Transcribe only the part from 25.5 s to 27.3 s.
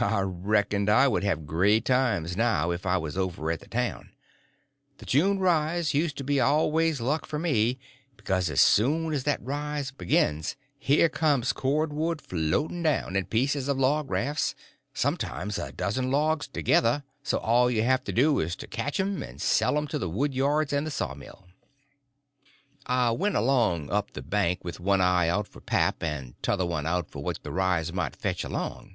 pap and t'other one out for